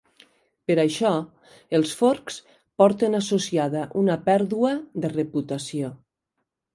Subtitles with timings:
[0.69, 1.09] Per això,
[1.79, 2.39] els "forks"
[2.83, 4.73] porten associada una pèrdua
[5.05, 5.91] de reputació.